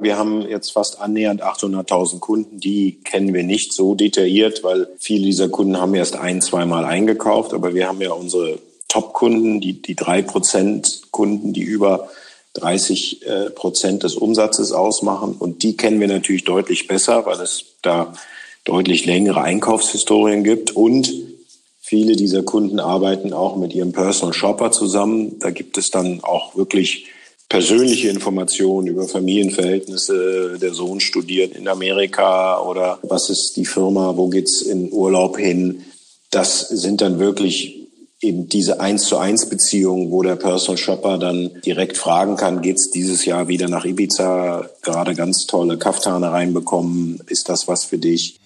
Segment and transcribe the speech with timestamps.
[0.00, 2.58] Wir haben jetzt fast annähernd 800.000 Kunden.
[2.58, 7.52] Die kennen wir nicht so detailliert, weil viele dieser Kunden haben erst ein, zweimal eingekauft.
[7.52, 8.58] Aber wir haben ja unsere
[8.88, 12.08] Top-Kunden, die, die drei Prozent Kunden, die über
[12.54, 15.36] 30 äh, Prozent des Umsatzes ausmachen.
[15.38, 18.14] Und die kennen wir natürlich deutlich besser, weil es da
[18.64, 20.74] deutlich längere Einkaufshistorien gibt.
[20.74, 21.12] Und
[21.78, 25.38] viele dieser Kunden arbeiten auch mit ihrem Personal Shopper zusammen.
[25.40, 27.06] Da gibt es dann auch wirklich
[27.50, 30.56] persönliche Informationen über Familienverhältnisse.
[30.62, 35.82] Der Sohn studiert in Amerika oder was ist die Firma, wo geht's in Urlaub hin?
[36.30, 37.88] Das sind dann wirklich
[38.20, 42.90] eben diese eins zu eins Beziehung, wo der Personal Shopper dann direkt fragen kann, geht's
[42.90, 44.70] dieses Jahr wieder nach Ibiza?
[44.82, 47.20] Gerade ganz tolle Kaftane reinbekommen.
[47.26, 48.38] Ist das was für dich?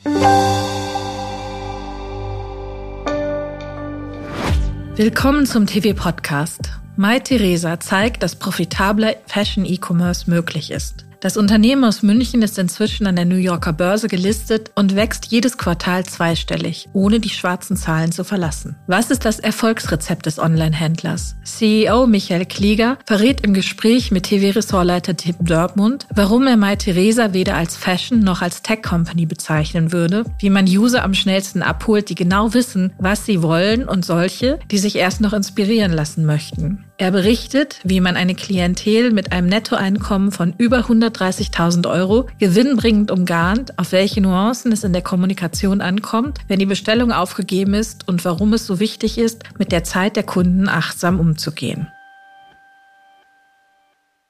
[4.97, 6.84] Willkommen zum TV-Podcast.
[6.97, 11.04] Mai Theresa zeigt, dass profitabler Fashion-E-Commerce möglich ist.
[11.25, 15.57] Das Unternehmen aus München ist inzwischen an der New Yorker Börse gelistet und wächst jedes
[15.57, 18.77] Quartal zweistellig, ohne die schwarzen Zahlen zu verlassen.
[18.89, 21.37] Was ist das Erfolgsrezept des Online-Händlers?
[21.43, 27.57] CEO Michael Klieger verrät im Gespräch mit TV-Ressortleiter Tim Dörpmund, warum er My Theresa weder
[27.57, 32.53] als Fashion noch als Tech-Company bezeichnen würde, wie man User am schnellsten abholt, die genau
[32.53, 36.85] wissen, was sie wollen und solche, die sich erst noch inspirieren lassen möchten.
[36.97, 43.77] Er berichtet, wie man eine Klientel mit einem Nettoeinkommen von über 130.000 Euro gewinnbringend umgarnt,
[43.81, 48.53] auf welche Nuancen es in der Kommunikation ankommt, wenn die Bestellung aufgegeben ist und warum
[48.53, 51.89] es so wichtig ist, mit der Zeit der Kunden achtsam umzugehen.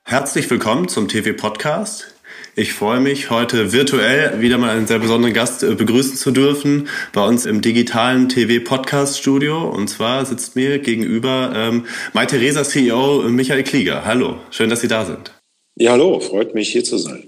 [0.05, 2.14] Herzlich willkommen zum TV Podcast.
[2.57, 6.87] Ich freue mich, heute virtuell wieder mal einen sehr besonderen Gast äh, begrüßen zu dürfen
[7.13, 9.69] bei uns im digitalen TV-Podcast-Studio.
[9.71, 14.05] Und zwar sitzt mir gegenüber ähm, Mai Theresa CEO Michael Klieger.
[14.05, 15.35] Hallo, schön, dass Sie da sind.
[15.75, 17.25] Ja, hallo, freut mich hier zu sein.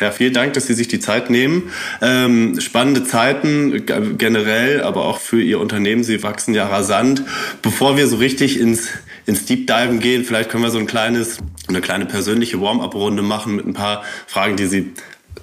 [0.00, 1.72] Ja, vielen Dank, dass Sie sich die Zeit nehmen.
[2.00, 3.86] Ähm, spannende Zeiten
[4.18, 6.04] generell, aber auch für Ihr Unternehmen.
[6.04, 7.24] Sie wachsen ja rasant.
[7.62, 8.88] Bevor wir so richtig ins,
[9.26, 11.38] ins Deep Diven gehen, vielleicht können wir so ein kleines,
[11.68, 14.92] eine kleine persönliche Warm-up-Runde machen mit ein paar Fragen, die Sie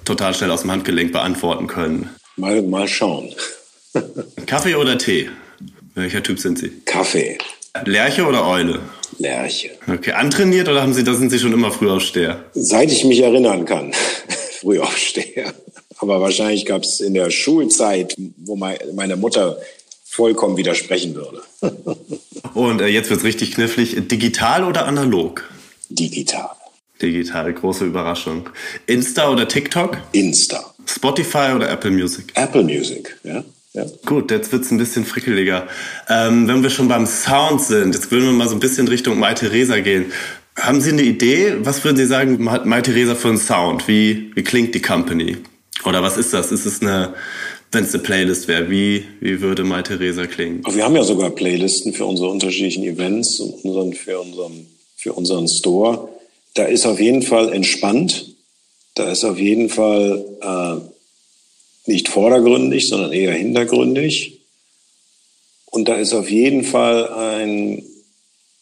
[0.04, 2.10] total schnell aus dem Handgelenk beantworten können.
[2.36, 3.34] Mal, mal schauen.
[4.46, 5.28] Kaffee oder Tee?
[5.94, 6.70] Welcher Typ sind Sie?
[6.84, 7.38] Kaffee.
[7.84, 8.80] Lerche oder Eule?
[9.18, 9.70] Lerche.
[9.86, 12.44] Okay, antrainiert oder haben Sie, da sind Sie schon immer Frühaufsteher?
[12.54, 13.92] Seit ich mich erinnern kann.
[14.60, 15.52] Frühaufsteher.
[15.98, 19.58] Aber wahrscheinlich gab es in der Schulzeit, wo meine Mutter
[20.04, 21.42] vollkommen widersprechen würde.
[22.54, 23.96] Und äh, jetzt wird's richtig knifflig.
[24.08, 25.44] Digital oder analog?
[25.94, 26.50] Digital.
[27.00, 28.48] Digital, große Überraschung.
[28.86, 29.98] Insta oder TikTok?
[30.12, 30.74] Insta.
[30.86, 32.32] Spotify oder Apple Music?
[32.34, 33.44] Apple Music, ja.
[33.74, 33.86] Ja.
[34.04, 35.66] Gut, jetzt wird's ein bisschen frickeliger.
[36.08, 39.18] Ähm, wenn wir schon beim Sound sind, jetzt würden wir mal so ein bisschen Richtung
[39.18, 40.12] Mai Theresa gehen.
[40.58, 41.54] Haben Sie eine Idee?
[41.60, 43.88] Was würden Sie sagen, hat Mai Theresa für einen Sound?
[43.88, 45.38] Wie, wie klingt die Company?
[45.86, 46.52] Oder was ist das?
[46.52, 47.14] Ist es eine,
[47.72, 50.62] wenn es eine Playlist wäre, wie, wie würde Mai Theresa klingen?
[50.70, 54.66] Wir haben ja sogar Playlisten für unsere unterschiedlichen Events und unseren, für, unseren,
[55.02, 56.08] für unseren Store.
[56.54, 58.36] Da ist auf jeden Fall entspannt.
[58.94, 64.40] Da ist auf jeden Fall äh, nicht vordergründig, sondern eher hintergründig.
[65.66, 67.82] Und da ist auf jeden Fall ein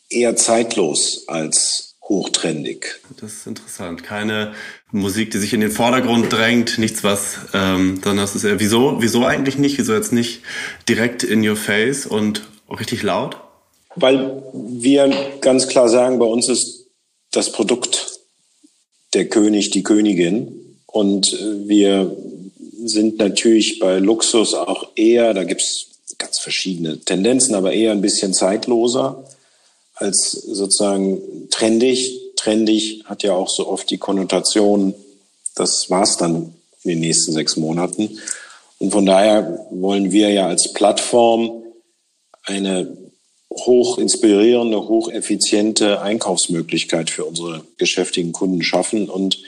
[0.09, 3.01] eher zeitlos als hochtrendig.
[3.21, 4.03] Das ist interessant.
[4.03, 4.55] Keine
[4.91, 8.97] Musik, die sich in den Vordergrund drängt, nichts was, ähm, sondern das ist eher, wieso,
[9.01, 9.79] wieso eigentlich nicht?
[9.79, 10.41] Wieso jetzt nicht
[10.89, 13.37] direkt in your face und richtig laut?
[13.97, 16.87] Weil wir ganz klar sagen, bei uns ist
[17.33, 18.21] das Produkt
[19.15, 20.77] der König, die Königin.
[20.87, 21.27] Und
[21.67, 22.17] wir
[22.85, 25.87] sind natürlich bei Luxus auch eher, da gibt's
[26.19, 29.25] ganz verschiedene Tendenzen, aber eher ein bisschen zeitloser
[29.95, 32.21] als sozusagen trendig.
[32.37, 34.95] Trendig hat ja auch so oft die Konnotation,
[35.55, 38.19] das war's dann in den nächsten sechs Monaten.
[38.79, 41.63] Und von daher wollen wir ja als Plattform
[42.45, 42.97] eine
[43.51, 49.09] hoch inspirierende, hocheffiziente Einkaufsmöglichkeit für unsere geschäftigen Kunden schaffen.
[49.09, 49.39] Und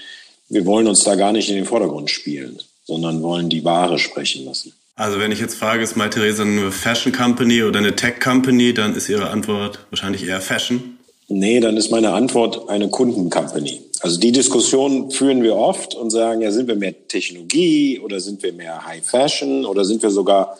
[0.49, 4.45] wir wollen uns da gar nicht in den Vordergrund spielen, sondern wollen die Ware sprechen
[4.45, 4.72] lassen.
[4.95, 8.75] Also wenn ich jetzt frage, ist Mai Theresa eine Fashion Company oder eine Tech Company,
[8.75, 10.98] dann ist Ihre Antwort wahrscheinlich eher Fashion.
[11.28, 13.81] Nee, dann ist meine Antwort eine Kundencompany.
[14.01, 18.43] Also die Diskussion führen wir oft und sagen, ja, sind wir mehr Technologie oder sind
[18.43, 20.59] wir mehr High Fashion oder sind wir sogar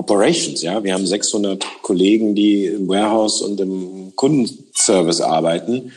[0.00, 0.62] Operations?
[0.62, 5.92] Ja, wir haben 600 Kollegen, die im Warehouse und im Kundenservice arbeiten.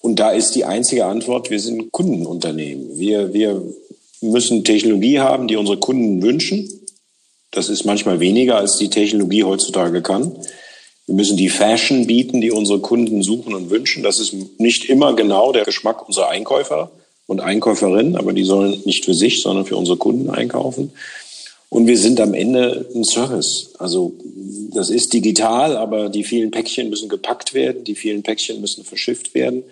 [0.00, 2.98] Und da ist die einzige Antwort, wir sind Kundenunternehmen.
[2.98, 3.62] Wir, wir
[4.20, 6.68] müssen Technologie haben, die unsere Kunden wünschen.
[7.50, 10.32] Das ist manchmal weniger, als die Technologie heutzutage kann.
[11.06, 14.02] Wir müssen die Fashion bieten, die unsere Kunden suchen und wünschen.
[14.02, 16.90] Das ist nicht immer genau der Geschmack unserer Einkäufer,
[17.28, 20.92] und Einkäuferinnen, aber die sollen nicht für sich, sondern für unsere Kunden einkaufen.
[21.70, 23.74] Und wir sind am Ende ein Service.
[23.78, 24.14] Also
[24.72, 29.34] das ist digital, aber die vielen Päckchen müssen gepackt werden, die vielen Päckchen müssen verschifft
[29.34, 29.64] werden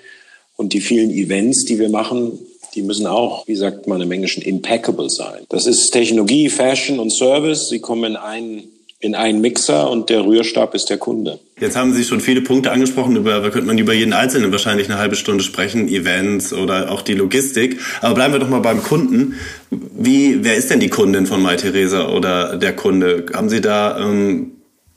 [0.56, 2.38] und die vielen Events, die wir machen,
[2.74, 5.44] die müssen auch, wie sagt man im Englischen, impeccable sein.
[5.48, 7.68] Das ist Technologie, Fashion und Service.
[7.70, 8.64] Sie kommen in einen
[9.00, 11.38] in einen Mixer und der Rührstab ist der Kunde.
[11.60, 14.88] Jetzt haben Sie schon viele Punkte angesprochen, über da könnte man über jeden einzelnen wahrscheinlich
[14.88, 17.80] eine halbe Stunde sprechen, Events oder auch die Logistik.
[18.00, 19.34] Aber bleiben wir doch mal beim Kunden.
[19.70, 23.26] Wie, wer ist denn die Kundin von Theresa oder der Kunde?
[23.34, 24.52] Haben Sie da, ähm,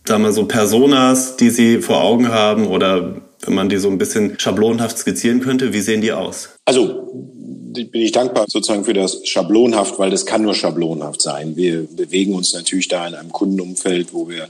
[0.08, 3.98] sagen wir so Personas, die Sie vor Augen haben oder wenn man die so ein
[3.98, 6.50] bisschen schablonhaft skizzieren könnte, wie sehen die aus?
[6.66, 7.39] Also
[7.74, 11.56] bin ich dankbar sozusagen für das Schablonhaft, weil das kann nur schablonhaft sein.
[11.56, 14.50] Wir bewegen uns natürlich da in einem Kundenumfeld, wo wir,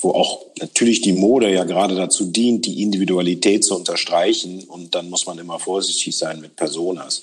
[0.00, 4.64] wo auch natürlich die Mode ja gerade dazu dient, die Individualität zu unterstreichen.
[4.64, 7.22] Und dann muss man immer vorsichtig sein mit Personas.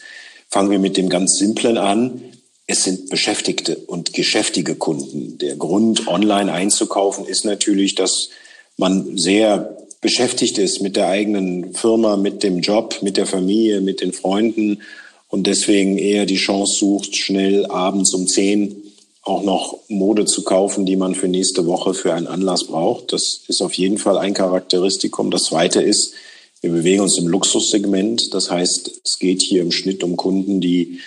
[0.50, 2.22] Fangen wir mit dem ganz Simplen an.
[2.68, 5.38] Es sind beschäftigte und geschäftige Kunden.
[5.38, 8.30] Der Grund, online einzukaufen, ist natürlich, dass
[8.78, 9.75] man sehr
[10.06, 14.84] beschäftigt ist mit der eigenen Firma, mit dem Job, mit der Familie, mit den Freunden
[15.30, 18.84] und deswegen eher die Chance sucht, schnell abends um zehn
[19.24, 23.14] auch noch Mode zu kaufen, die man für nächste Woche für einen Anlass braucht.
[23.14, 25.32] Das ist auf jeden Fall ein Charakteristikum.
[25.32, 26.14] Das zweite ist,
[26.62, 28.32] wir bewegen uns im Luxussegment.
[28.32, 31.00] Das heißt, es geht hier im Schnitt um Kunden, die,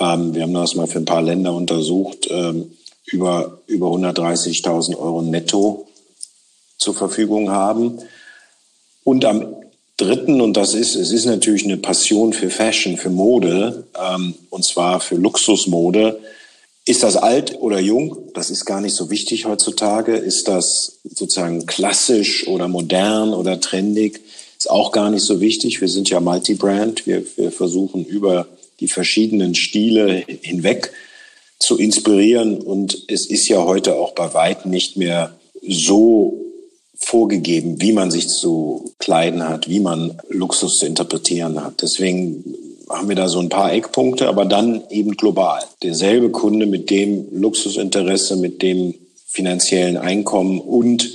[0.00, 2.70] ähm, wir haben das mal für ein paar Länder untersucht, ähm,
[3.04, 5.86] über, über 130.000 Euro netto
[6.78, 7.98] zur Verfügung haben.
[9.08, 9.56] Und am
[9.96, 14.66] dritten, und das ist, es ist natürlich eine Passion für Fashion, für Mode, ähm, und
[14.66, 16.20] zwar für Luxusmode.
[16.84, 18.18] Ist das alt oder jung?
[18.34, 20.14] Das ist gar nicht so wichtig heutzutage.
[20.14, 24.20] Ist das sozusagen klassisch oder modern oder trendig?
[24.58, 25.80] Ist auch gar nicht so wichtig.
[25.80, 27.06] Wir sind ja Multibrand.
[27.06, 28.46] Wir, wir versuchen über
[28.78, 30.92] die verschiedenen Stile hinweg
[31.58, 32.60] zu inspirieren.
[32.60, 35.34] Und es ist ja heute auch bei weitem nicht mehr
[35.66, 36.47] so
[36.98, 41.80] vorgegeben, wie man sich zu kleiden hat, wie man Luxus zu interpretieren hat.
[41.82, 42.44] Deswegen
[42.88, 45.62] haben wir da so ein paar Eckpunkte, aber dann eben global.
[45.82, 48.94] Derselbe Kunde mit dem Luxusinteresse, mit dem
[49.26, 51.10] finanziellen Einkommen und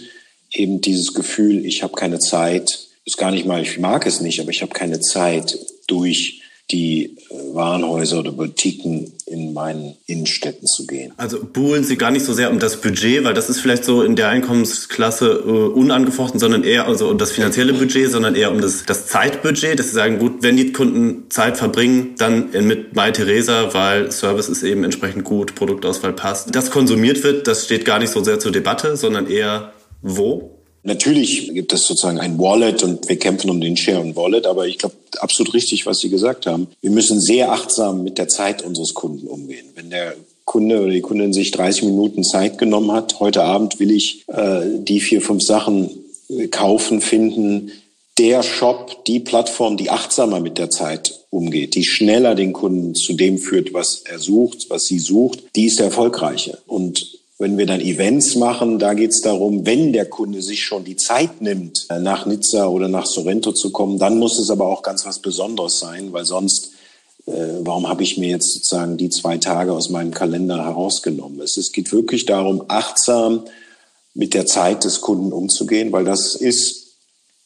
[0.51, 4.39] eben dieses Gefühl, ich habe keine Zeit, ist gar nicht mal, ich mag es nicht,
[4.39, 5.57] aber ich habe keine Zeit
[5.87, 11.13] durch die äh, Warenhäuser oder Boutiquen in meinen Innenstädten zu gehen.
[11.17, 14.01] Also buhlen Sie gar nicht so sehr um das Budget, weil das ist vielleicht so
[14.01, 18.61] in der Einkommensklasse äh, unangefochten, sondern eher also um das finanzielle Budget, sondern eher um
[18.61, 23.11] das, das Zeitbudget, dass Sie sagen, gut, wenn die Kunden Zeit verbringen, dann mit Mai
[23.11, 26.55] Theresa, weil Service ist eben entsprechend gut, Produktauswahl passt.
[26.55, 30.62] Das konsumiert wird, das steht gar nicht so sehr zur Debatte, sondern eher wo?
[30.83, 34.67] Natürlich gibt es sozusagen ein Wallet und wir kämpfen um den Share und Wallet, aber
[34.67, 36.67] ich glaube absolut richtig, was Sie gesagt haben.
[36.81, 39.67] Wir müssen sehr achtsam mit der Zeit unseres Kunden umgehen.
[39.75, 43.91] Wenn der Kunde oder die Kundin sich 30 Minuten Zeit genommen hat, heute Abend will
[43.91, 45.89] ich äh, die vier, fünf Sachen
[46.51, 47.71] kaufen, finden,
[48.17, 53.13] der Shop, die Plattform, die achtsamer mit der Zeit umgeht, die schneller den Kunden zu
[53.13, 56.59] dem führt, was er sucht, was sie sucht, die ist der erfolgreiche.
[56.67, 60.85] Und wenn wir dann Events machen, da geht es darum, wenn der Kunde sich schon
[60.85, 64.65] die Zeit nimmt, äh, nach Nizza oder nach Sorrento zu kommen, dann muss es aber
[64.65, 66.71] auch ganz was Besonderes sein, weil sonst,
[67.25, 71.41] äh, warum habe ich mir jetzt sozusagen die zwei Tage aus meinem Kalender herausgenommen?
[71.41, 73.43] Es, es geht wirklich darum, achtsam
[74.13, 76.93] mit der Zeit des Kunden umzugehen, weil das ist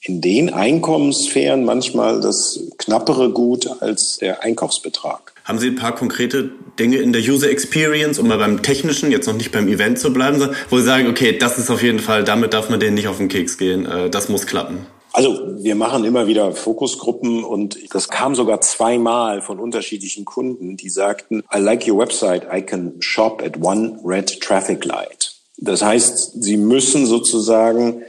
[0.01, 5.33] in den Einkommenssphären manchmal das knappere Gut als der Einkaufsbetrag.
[5.47, 9.27] Haben Sie ein paar konkrete Dinge in der User Experience, um mal beim Technischen, jetzt
[9.27, 12.25] noch nicht beim Event zu bleiben, wo Sie sagen, okay, das ist auf jeden Fall,
[12.25, 14.85] damit darf man denen nicht auf den Keks gehen, äh, das muss klappen?
[15.13, 20.89] Also wir machen immer wieder Fokusgruppen und das kam sogar zweimal von unterschiedlichen Kunden, die
[20.89, 25.33] sagten, I like your website, I can shop at one red traffic light.
[25.55, 28.03] Das heißt, sie müssen sozusagen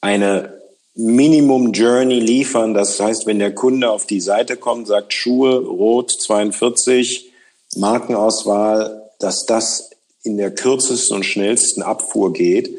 [0.00, 0.53] eine
[0.94, 2.74] Minimum Journey liefern.
[2.74, 7.32] Das heißt, wenn der Kunde auf die Seite kommt, sagt Schuhe rot 42,
[7.76, 9.90] Markenauswahl, dass das
[10.22, 12.70] in der kürzesten und schnellsten Abfuhr geht.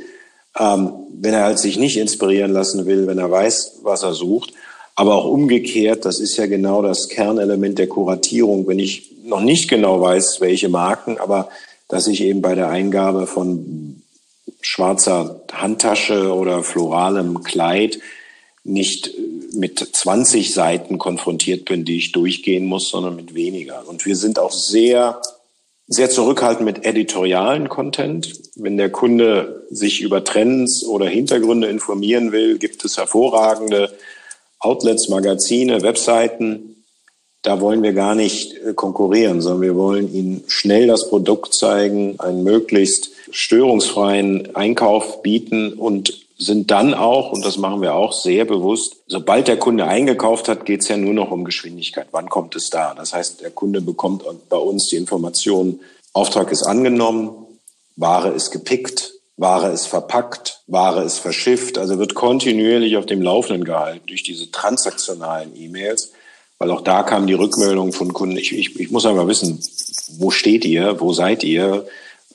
[0.58, 4.54] Ähm, wenn er halt sich nicht inspirieren lassen will, wenn er weiß, was er sucht.
[4.96, 9.70] Aber auch umgekehrt, das ist ja genau das Kernelement der Kuratierung, wenn ich noch nicht
[9.70, 11.50] genau weiß, welche Marken, aber
[11.90, 13.95] dass ich eben bei der Eingabe von
[14.66, 18.00] schwarzer Handtasche oder floralem Kleid
[18.64, 19.14] nicht
[19.54, 23.88] mit 20 Seiten konfrontiert bin, die ich durchgehen muss, sondern mit weniger.
[23.88, 25.22] Und wir sind auch sehr,
[25.88, 28.34] sehr zurückhaltend mit editorialen Content.
[28.56, 33.94] Wenn der Kunde sich über Trends oder Hintergründe informieren will, gibt es hervorragende
[34.60, 36.84] Outlets, Magazine, Webseiten.
[37.44, 42.20] da wollen wir gar nicht äh, konkurrieren, sondern wir wollen ihnen schnell das Produkt zeigen,
[42.20, 48.46] einen möglichst störungsfreien Einkauf bieten und sind dann auch, und das machen wir auch sehr
[48.46, 52.08] bewusst, sobald der Kunde eingekauft hat, geht es ja nur noch um Geschwindigkeit.
[52.12, 52.94] Wann kommt es da?
[52.94, 55.82] Das heißt, der Kunde bekommt bei uns die Information,
[56.14, 57.32] Auftrag ist angenommen,
[57.98, 63.66] Ware ist gepickt, Ware ist verpackt, Ware ist verschifft, also wird kontinuierlich auf dem Laufenden
[63.66, 66.14] gehalten durch diese transaktionalen E-Mails,
[66.58, 69.60] weil auch da kam die Rückmeldung von Kunden, ich, ich, ich muss einmal wissen,
[70.20, 71.86] wo steht ihr, wo seid ihr?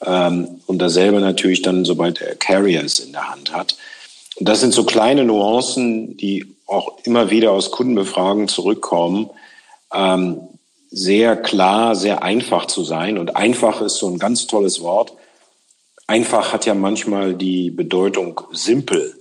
[0.05, 3.77] Ähm, und dasselbe natürlich dann, sobald der Carrier es in der Hand hat.
[4.37, 9.31] Und das sind so kleine Nuancen, die auch immer wieder aus Kundenbefragen zurückkommen,
[9.93, 10.41] ähm,
[10.91, 13.19] sehr klar, sehr einfach zu sein.
[13.19, 15.13] Und einfach ist so ein ganz tolles Wort.
[16.07, 19.17] Einfach hat ja manchmal die Bedeutung simpel,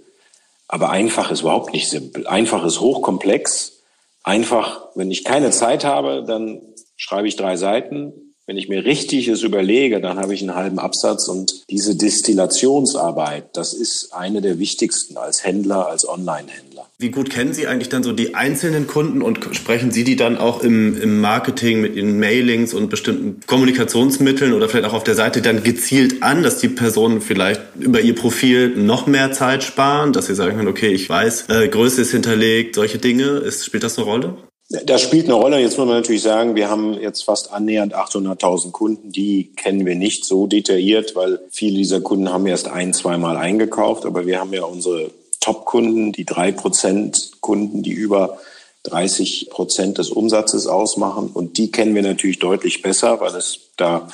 [0.68, 2.26] aber einfach ist überhaupt nicht simpel.
[2.28, 3.82] Einfach ist hochkomplex.
[4.24, 6.62] Einfach, wenn ich keine Zeit habe, dann
[6.98, 8.29] schreibe ich drei Seiten.
[8.50, 13.56] Wenn ich mir richtig es überlege, dann habe ich einen halben Absatz und diese Destillationsarbeit,
[13.56, 16.88] das ist eine der wichtigsten als Händler, als Online-Händler.
[16.98, 20.36] Wie gut kennen Sie eigentlich dann so die einzelnen Kunden und sprechen Sie die dann
[20.36, 25.14] auch im, im Marketing mit Ihren Mailings und bestimmten Kommunikationsmitteln oder vielleicht auch auf der
[25.14, 30.12] Seite dann gezielt an, dass die Personen vielleicht über ihr Profil noch mehr Zeit sparen,
[30.12, 33.26] dass sie sagen können, okay, ich weiß, äh, Größe ist hinterlegt, solche Dinge.
[33.26, 34.38] Ist, spielt das eine Rolle?
[34.70, 35.60] Das spielt eine Rolle.
[35.60, 39.12] Jetzt muss man natürlich sagen, wir haben jetzt fast annähernd 800.000 Kunden.
[39.12, 44.06] Die kennen wir nicht so detailliert, weil viele dieser Kunden haben erst ein, zweimal eingekauft.
[44.06, 45.10] Aber wir haben ja unsere
[45.40, 48.38] Top-Kunden, die drei Prozent Kunden, die über
[48.84, 51.32] 30 Prozent des Umsatzes ausmachen.
[51.34, 54.08] Und die kennen wir natürlich deutlich besser, weil es da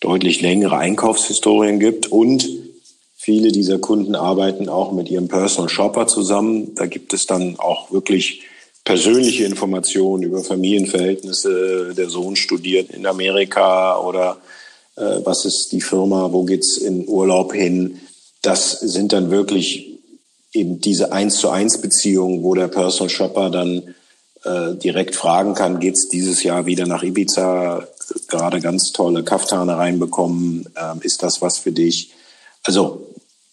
[0.00, 2.08] deutlich längere Einkaufshistorien gibt.
[2.08, 2.48] Und
[3.14, 6.74] viele dieser Kunden arbeiten auch mit ihrem Personal Shopper zusammen.
[6.74, 8.42] Da gibt es dann auch wirklich
[8.84, 11.94] persönliche Informationen über Familienverhältnisse.
[11.96, 14.38] Der Sohn studiert in Amerika oder
[14.96, 18.00] äh, was ist die Firma, wo geht's in Urlaub hin.
[18.42, 19.98] Das sind dann wirklich
[20.52, 23.94] eben diese eins zu eins Beziehung, wo der Personal Shopper dann
[24.44, 27.86] äh, direkt fragen kann, geht's dieses Jahr wieder nach Ibiza?
[28.26, 30.68] Gerade ganz tolle Kaftane reinbekommen.
[30.76, 32.12] Ähm, ist das was für dich?
[32.64, 33.06] Also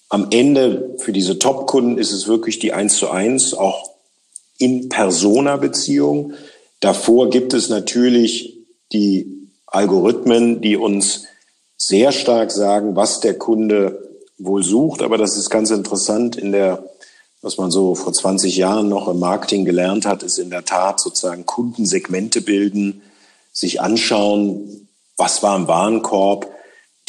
[0.10, 3.90] am Ende für diese Top-Kunden ist es wirklich die eins zu eins, auch
[4.58, 6.34] in Persona-Beziehung.
[6.80, 8.58] Davor gibt es natürlich
[8.92, 11.26] die Algorithmen, die uns
[11.78, 16.84] sehr stark sagen, was der Kunde wohl sucht, aber das ist ganz interessant in der,
[17.42, 21.00] was man so vor 20 Jahren noch im Marketing gelernt hat, ist in der Tat
[21.00, 23.02] sozusagen Kundensegmente bilden,
[23.52, 24.88] sich anschauen,
[25.18, 26.48] was war im Warenkorb.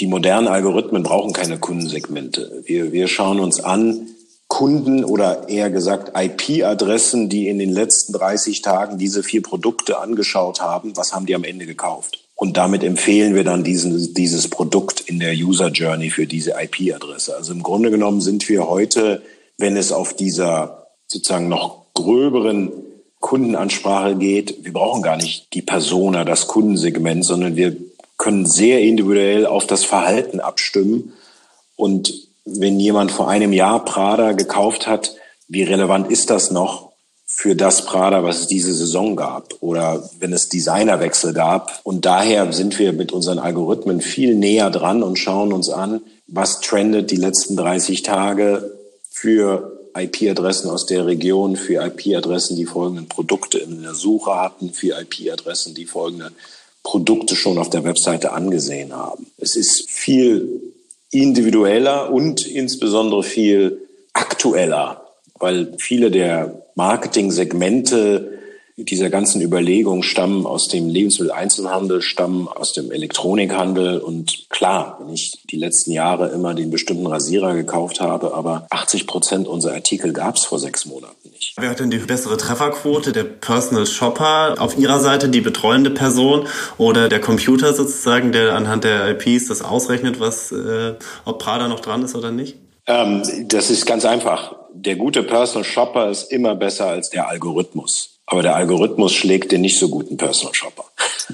[0.01, 2.63] Die modernen Algorithmen brauchen keine Kundensegmente.
[2.65, 4.09] Wir, wir schauen uns an,
[4.49, 10.61] Kunden oder eher gesagt IP-Adressen, die in den letzten 30 Tagen diese vier Produkte angeschaut
[10.61, 12.25] haben, was haben die am Ende gekauft?
[12.35, 17.37] Und damit empfehlen wir dann diesen, dieses Produkt in der User Journey für diese IP-Adresse.
[17.37, 19.23] Also im Grunde genommen sind wir heute,
[19.59, 22.71] wenn es auf dieser sozusagen noch gröberen
[23.21, 27.77] Kundenansprache geht, wir brauchen gar nicht die Persona, das Kundensegment, sondern wir
[28.17, 31.13] können sehr individuell auf das Verhalten abstimmen.
[31.77, 35.15] Und wenn jemand vor einem Jahr Prada gekauft hat,
[35.49, 36.89] wie relevant ist das noch
[37.31, 41.81] für das Prada, was es diese Saison gab oder wenn es Designerwechsel gab.
[41.85, 46.61] Und daher sind wir mit unseren Algorithmen viel näher dran und schauen uns an, was
[46.61, 48.73] trendet die letzten 30 Tage
[49.11, 54.99] für IP-Adressen aus der Region, für IP-Adressen, die folgenden Produkte in der Suche hatten, für
[54.99, 56.33] IP-Adressen, die folgende
[56.83, 59.27] Produkte schon auf der Webseite angesehen haben.
[59.37, 60.73] Es ist viel
[61.11, 65.07] individueller und insbesondere viel aktueller,
[65.39, 68.38] weil viele der Marketing-Segmente
[68.79, 73.99] dieser ganzen Überlegungen stammen aus dem Lebensmitteleinzelhandel, stammen aus dem Elektronikhandel.
[73.99, 79.07] Und klar, wenn ich die letzten Jahre immer den bestimmten Rasierer gekauft habe, aber 80
[79.07, 81.55] Prozent unserer Artikel gab es vor sechs Monaten nicht.
[81.59, 83.13] Wer hat denn die bessere Trefferquote?
[83.13, 88.85] Der Personal Shopper auf Ihrer Seite, die betreuende Person oder der Computer sozusagen, der anhand
[88.85, 90.95] der IPs das ausrechnet, was, äh,
[91.25, 92.57] ob Prada noch dran ist oder nicht?
[92.87, 94.55] Ähm, das ist ganz einfach.
[94.73, 98.18] Der gute Personal Shopper ist immer besser als der Algorithmus.
[98.31, 100.85] Aber der Algorithmus schlägt den nicht so guten Personal Shopper.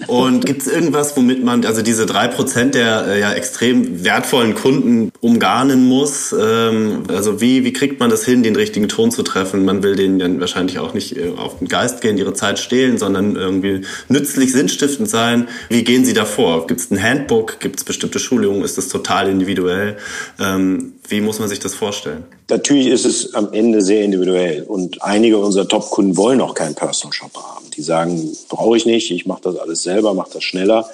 [0.08, 4.54] Und gibt es irgendwas, womit man also diese drei Prozent der äh, ja extrem wertvollen
[4.54, 6.34] Kunden umgarnen muss?
[6.38, 9.64] Ähm, also wie, wie kriegt man das hin, den richtigen Ton zu treffen?
[9.64, 12.98] Man will denen dann wahrscheinlich auch nicht äh, auf den Geist gehen, ihre Zeit stehlen,
[12.98, 15.48] sondern irgendwie nützlich, sinnstiftend sein.
[15.68, 16.66] Wie gehen Sie davor?
[16.66, 17.60] Gibt es ein Handbook?
[17.60, 18.64] Gibt es bestimmte Schulungen?
[18.64, 19.96] Ist das total individuell?
[20.40, 22.24] Ähm, Wie muss man sich das vorstellen?
[22.50, 27.12] Natürlich ist es am Ende sehr individuell und einige unserer Top-Kunden wollen auch keinen Personal
[27.12, 27.64] Shopper haben.
[27.76, 30.88] Die sagen, brauche ich nicht, ich mache das alles selber, mache das schneller.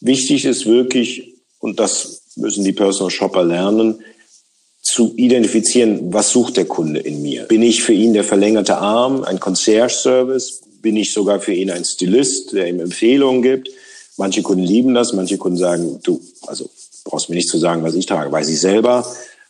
[0.00, 4.02] Wichtig ist wirklich, und das müssen die Personal Shopper lernen,
[4.82, 7.44] zu identifizieren, was sucht der Kunde in mir.
[7.44, 10.62] Bin ich für ihn der verlängerte Arm, ein Concierge-Service?
[10.80, 13.68] Bin ich sogar für ihn ein Stilist, der ihm Empfehlungen gibt?
[14.16, 16.68] Manche Kunden lieben das, manche Kunden sagen, du, also
[17.04, 19.06] brauchst mir nicht zu sagen, was ich trage, weiß ich selber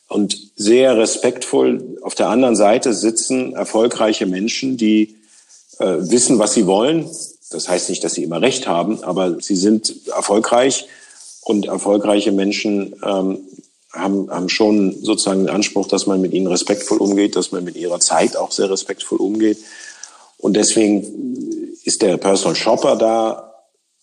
[0.09, 1.99] und sehr respektvoll.
[2.03, 5.17] Auf der anderen Seite sitzen erfolgreiche Menschen, die
[5.81, 7.09] äh, wissen, was sie wollen.
[7.51, 10.87] Das heißt nicht, dass sie immer recht haben, aber sie sind erfolgreich
[11.43, 13.39] und erfolgreiche Menschen ähm,
[13.93, 17.77] haben, haben schon sozusagen den Anspruch, dass man mit ihnen respektvoll umgeht, dass man mit
[17.77, 19.59] ihrer Zeit auch sehr respektvoll umgeht.
[20.39, 23.55] Und deswegen ist der Personal Shopper da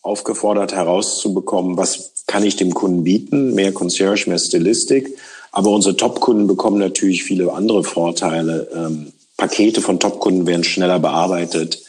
[0.01, 5.17] aufgefordert herauszubekommen, was kann ich dem Kunden bieten, mehr Concierge, mehr Stilistik
[5.57, 8.67] aber unsere Top-Kunden bekommen natürlich viele andere Vorteile.
[8.75, 11.79] Ähm, Pakete von Top-Kunden werden schneller bearbeitet.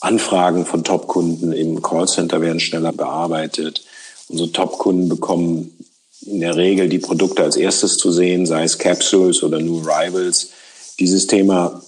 [0.00, 3.82] Anfragen von Top-Kunden im Callcenter werden schneller bearbeitet.
[4.28, 5.76] Unsere Top-Kunden bekommen
[6.22, 10.50] in der Regel die Produkte als erstes zu sehen, sei es Capsules oder New Arrivals.
[10.98, 11.82] Dieses Thema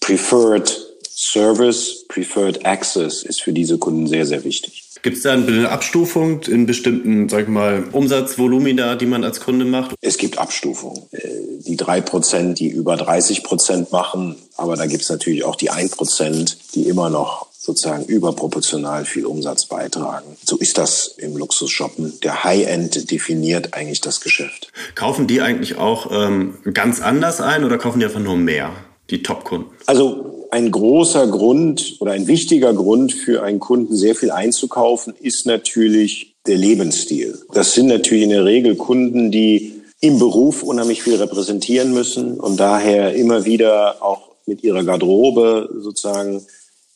[0.00, 4.85] Preferred Service, Preferred Access ist für diese Kunden sehr, sehr wichtig.
[5.06, 9.64] Gibt es da eine Abstufung in bestimmten, sag ich mal, Umsatzvolumina, die man als Kunde
[9.64, 9.94] macht?
[10.00, 11.00] Es gibt Abstufungen.
[11.12, 11.28] Äh,
[11.60, 15.70] die drei Prozent, die über 30 Prozent machen, aber da gibt es natürlich auch die
[15.70, 20.36] ein Prozent, die immer noch sozusagen überproportional viel Umsatz beitragen.
[20.42, 22.18] So ist das im Luxusshoppen.
[22.24, 24.72] Der High-End definiert eigentlich das Geschäft.
[24.96, 28.72] Kaufen die eigentlich auch ähm, ganz anders ein oder kaufen die einfach nur mehr,
[29.10, 29.70] die Top-Kunden?
[29.86, 35.46] Also ein großer Grund oder ein wichtiger Grund für einen Kunden sehr viel einzukaufen ist
[35.46, 37.38] natürlich der Lebensstil.
[37.52, 42.60] Das sind natürlich in der Regel Kunden, die im Beruf unheimlich viel repräsentieren müssen und
[42.60, 46.44] daher immer wieder auch mit ihrer Garderobe sozusagen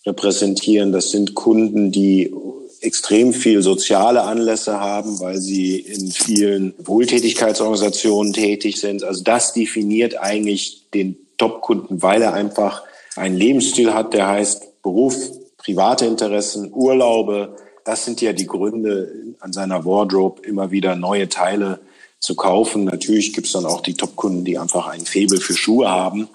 [0.06, 0.92] repräsentieren.
[0.92, 2.32] Das sind Kunden, die
[2.80, 9.04] extrem viel soziale Anlässe haben, weil sie in vielen Wohltätigkeitsorganisationen tätig sind.
[9.04, 12.82] Also das definiert eigentlich den Top-Kunden, weil er einfach
[13.16, 15.16] einen Lebensstil hat, der heißt Beruf,
[15.58, 17.56] private Interessen, Urlaube.
[17.84, 21.80] Das sind ja die Gründe, an seiner Wardrobe immer wieder neue Teile
[22.18, 22.84] zu kaufen.
[22.84, 26.28] Natürlich gibt es dann auch die Top-Kunden, die einfach ein Faible für Schuhe haben.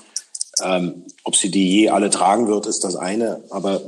[0.64, 3.82] Ähm, ob sie die je alle tragen wird, ist das eine, aber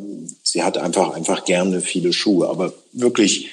[0.44, 2.50] sie hat einfach, einfach gerne viele Schuhe.
[2.50, 3.50] Aber wirklich,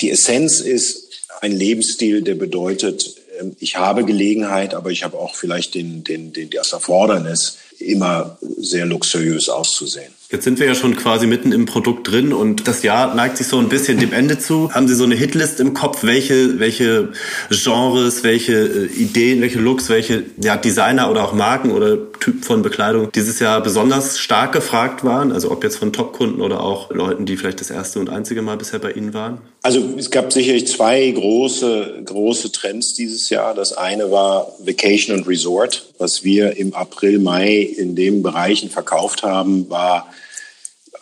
[0.00, 1.08] die Essenz ist
[1.40, 3.16] ein Lebensstil, der bedeutet,
[3.58, 8.86] ich habe Gelegenheit, aber ich habe auch vielleicht den, den, den, das Erfordernis, immer sehr
[8.86, 10.12] luxuriös auszusehen.
[10.30, 13.46] Jetzt sind wir ja schon quasi mitten im Produkt drin und das Jahr neigt sich
[13.46, 14.70] so ein bisschen dem Ende zu.
[14.74, 17.08] Haben Sie so eine Hitlist im Kopf, welche, welche
[17.48, 22.60] Genres, welche äh, Ideen, welche Looks, welche ja, Designer oder auch Marken oder Typen von
[22.60, 25.32] Bekleidung dieses Jahr besonders stark gefragt waren?
[25.32, 28.58] Also ob jetzt von Top-Kunden oder auch Leuten, die vielleicht das erste und einzige Mal
[28.58, 29.38] bisher bei Ihnen waren?
[29.68, 33.52] Also es gab sicherlich zwei große, große Trends dieses Jahr.
[33.52, 35.92] Das eine war Vacation und Resort.
[35.98, 40.10] Was wir im April, Mai in den Bereichen verkauft haben, war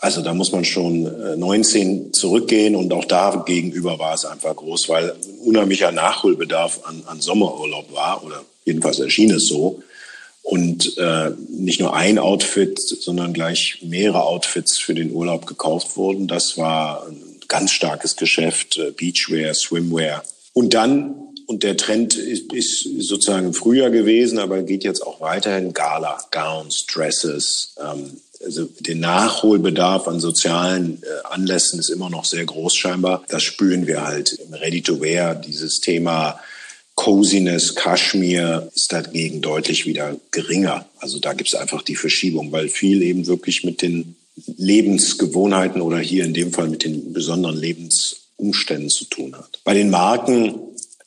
[0.01, 1.05] also da muss man schon
[1.39, 7.05] 19 äh, zurückgehen und auch da gegenüber war es einfach groß, weil unheimlicher Nachholbedarf an,
[7.07, 9.81] an Sommerurlaub war oder jedenfalls erschien es so.
[10.43, 16.27] Und äh, nicht nur ein Outfit, sondern gleich mehrere Outfits für den Urlaub gekauft wurden.
[16.27, 20.23] Das war ein ganz starkes Geschäft, äh, Beachwear, Swimwear.
[20.53, 21.15] Und dann,
[21.47, 26.87] und der Trend ist, ist sozusagen früher gewesen, aber geht jetzt auch weiterhin, Gala, Gowns,
[26.87, 33.25] Dresses, ähm, also der Nachholbedarf an sozialen äh, Anlässen ist immer noch sehr groß scheinbar.
[33.29, 35.35] Das spüren wir halt im Ready-to-Wear.
[35.35, 36.39] Dieses Thema
[36.95, 40.87] Coziness, Kaschmir ist dagegen deutlich wieder geringer.
[40.99, 44.17] Also da gibt es einfach die Verschiebung, weil viel eben wirklich mit den
[44.57, 49.61] Lebensgewohnheiten oder hier in dem Fall mit den besonderen Lebensumständen zu tun hat.
[49.65, 50.59] Bei den Marken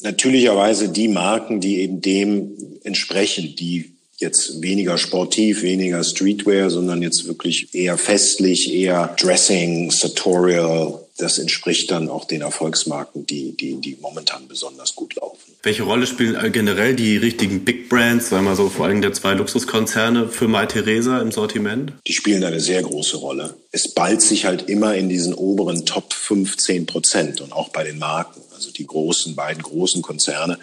[0.02, 7.28] natürlicherweise die Marken, die eben dem entsprechen, die jetzt weniger sportiv, weniger Streetwear, sondern jetzt
[7.28, 11.06] wirklich eher festlich, eher Dressing, Sartorial.
[11.18, 15.49] Das entspricht dann auch den Erfolgsmarken, die, die, die momentan besonders gut laufen.
[15.62, 19.34] Welche Rolle spielen generell die richtigen Big Brands, sagen wir so vor allem der zwei
[19.34, 21.92] Luxuskonzerne für Mai Theresa im Sortiment?
[22.08, 23.56] Die spielen eine sehr große Rolle.
[23.74, 28.00] Es ballt sich halt immer in diesen oberen Top 15 Prozent und auch bei den
[28.00, 28.42] Marken.
[28.56, 30.58] Also die großen, beiden großen Konzerne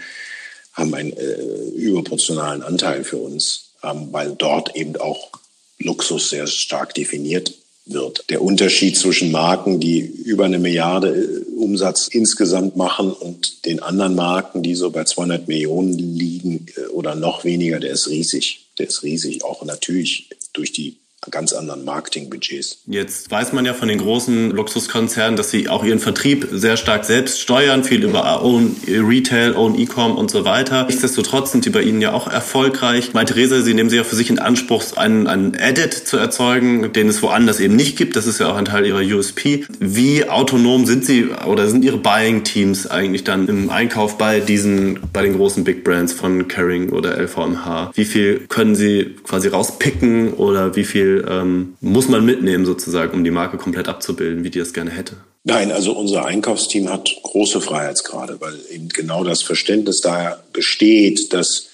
[0.73, 1.35] haben einen äh,
[1.77, 5.31] überproportionalen Anteil für uns, ähm, weil dort eben auch
[5.79, 7.53] Luxus sehr stark definiert
[7.87, 8.25] wird.
[8.31, 14.15] Der Unterschied zwischen Marken, die über eine Milliarde äh, Umsatz insgesamt machen und den anderen
[14.15, 18.67] Marken, die so bei 200 Millionen liegen äh, oder noch weniger, der ist riesig.
[18.79, 20.97] Der ist riesig, auch natürlich durch die
[21.31, 22.79] ganz anderen Marketingbudgets.
[22.87, 27.05] Jetzt weiß man ja von den großen Luxuskonzernen, dass sie auch ihren Vertrieb sehr stark
[27.05, 30.85] selbst steuern, viel über Own Retail, Own E-Com und so weiter.
[30.85, 33.13] Nichtsdestotrotz sind die bei Ihnen ja auch erfolgreich.
[33.13, 36.93] Bei Theresa, Sie nehmen sie ja für sich in Anspruch, einen, einen Edit zu erzeugen,
[36.93, 38.17] den es woanders eben nicht gibt.
[38.17, 39.67] Das ist ja auch ein Teil Ihrer USP.
[39.79, 45.23] Wie autonom sind Sie oder sind Ihre Buying-Teams eigentlich dann im Einkauf bei diesen, bei
[45.23, 47.93] den großen Big Brands von Caring oder LVMH?
[47.95, 53.25] Wie viel können Sie quasi rauspicken oder wie viel ähm, muss man mitnehmen sozusagen, um
[53.25, 55.17] die Marke komplett abzubilden, wie die es gerne hätte?
[55.45, 61.69] Nein, also unser Einkaufsteam hat große Freiheitsgrade, weil eben genau das Verständnis daher besteht, dass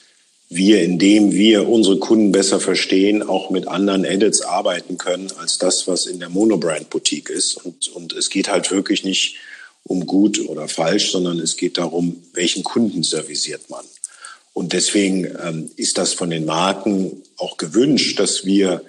[0.51, 5.89] wir, indem wir unsere Kunden besser verstehen, auch mit anderen Edits arbeiten können, als das,
[5.89, 7.65] was in der Monobrand-Boutique ist.
[7.65, 9.37] Und, und es geht halt wirklich nicht
[9.85, 13.85] um gut oder falsch, sondern es geht darum, welchen Kunden servisiert man.
[14.53, 18.83] Und deswegen ähm, ist das von den Marken auch gewünscht, dass wir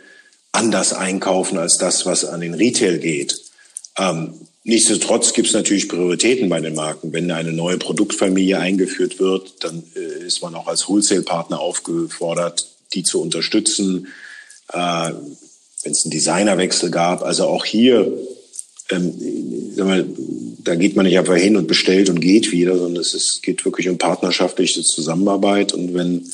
[0.53, 3.41] anders einkaufen als das, was an den Retail geht.
[3.97, 7.11] Ähm, nichtsdestotrotz gibt es natürlich Prioritäten bei den Marken.
[7.11, 13.03] Wenn eine neue Produktfamilie eingeführt wird, dann äh, ist man auch als Wholesale-Partner aufgefordert, die
[13.03, 14.07] zu unterstützen.
[14.71, 18.11] Äh, Wenn es einen Designerwechsel gab, also auch hier,
[18.89, 19.13] ähm,
[19.75, 20.05] mal,
[20.59, 23.65] da geht man nicht einfach hin und bestellt und geht wieder, sondern es ist, geht
[23.65, 25.73] wirklich um partnerschaftliche Zusammenarbeit.
[25.73, 26.31] Und wenn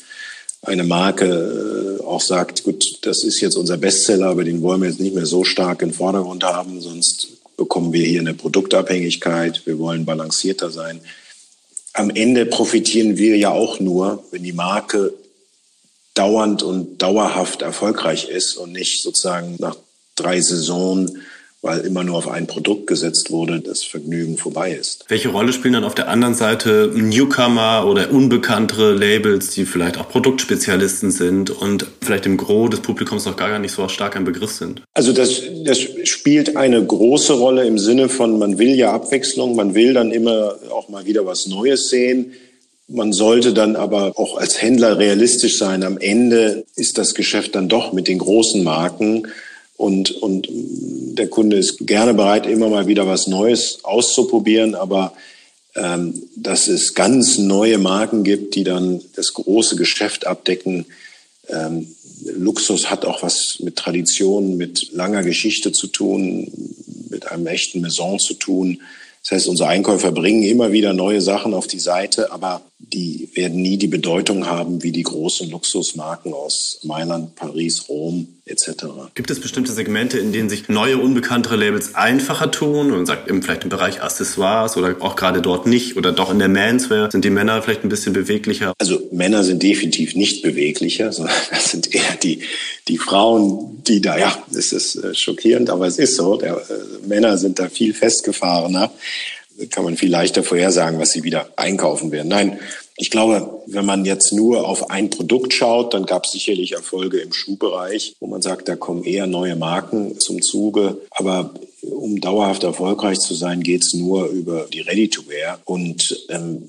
[0.61, 4.89] eine Marke äh, auch sagt, gut, das ist jetzt unser Bestseller, aber den wollen wir
[4.89, 9.79] jetzt nicht mehr so stark im Vordergrund haben, sonst bekommen wir hier eine Produktabhängigkeit, wir
[9.79, 11.01] wollen balancierter sein.
[11.93, 15.13] Am Ende profitieren wir ja auch nur, wenn die Marke
[16.13, 19.75] dauernd und dauerhaft erfolgreich ist und nicht sozusagen nach
[20.15, 21.21] drei Saisonen
[21.61, 25.05] weil immer nur auf ein Produkt gesetzt wurde, das Vergnügen vorbei ist.
[25.09, 30.07] Welche Rolle spielen dann auf der anderen Seite Newcomer oder unbekanntere Labels, die vielleicht auch
[30.07, 34.51] Produktspezialisten sind und vielleicht im Gros des Publikums noch gar nicht so stark ein Begriff
[34.51, 34.83] sind?
[34.93, 39.75] Also das, das spielt eine große Rolle im Sinne von, man will ja Abwechslung, man
[39.75, 42.33] will dann immer auch mal wieder was Neues sehen.
[42.87, 45.83] Man sollte dann aber auch als Händler realistisch sein.
[45.83, 49.27] Am Ende ist das Geschäft dann doch mit den großen Marken
[49.79, 55.13] und, und der Kunde ist gerne bereit, immer mal wieder was Neues auszuprobieren, aber
[55.73, 60.85] ähm, dass es ganz neue Marken gibt, die dann das große Geschäft abdecken.
[61.47, 61.87] Ähm,
[62.25, 66.51] Luxus hat auch was mit Tradition, mit langer Geschichte zu tun,
[67.09, 68.81] mit einem echten Maison zu tun.
[69.23, 73.61] Das heißt, unsere Einkäufer bringen immer wieder neue Sachen auf die Seite, aber die werden
[73.61, 78.85] nie die Bedeutung haben wie die großen Luxusmarken aus Mailand, Paris, Rom etc.
[79.15, 82.91] Gibt es bestimmte Segmente, in denen sich neue, unbekanntere Labels einfacher tun?
[82.91, 86.39] Und sagt eben vielleicht im Bereich Accessoires oder auch gerade dort nicht oder doch in
[86.39, 88.73] der Manswear sind die Männer vielleicht ein bisschen beweglicher?
[88.79, 92.41] Also Männer sind definitiv nicht beweglicher, sondern das sind eher die,
[92.87, 97.07] die Frauen, die da, ja, es ist äh, schockierend, aber es ist so, der, äh,
[97.07, 98.91] Männer sind da viel festgefahrener
[99.71, 102.29] kann man viel leichter vorhersagen, was sie wieder einkaufen werden.
[102.29, 102.59] Nein,
[103.01, 107.19] ich glaube, wenn man jetzt nur auf ein Produkt schaut, dann gab es sicherlich Erfolge
[107.19, 110.97] im Schuhbereich, wo man sagt, da kommen eher neue Marken zum Zuge.
[111.11, 115.61] Aber um dauerhaft erfolgreich zu sein, geht es nur über die Ready-to-Wear.
[115.63, 116.67] Und ähm,